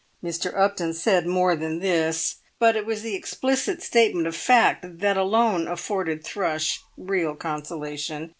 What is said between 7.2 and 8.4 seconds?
consolation.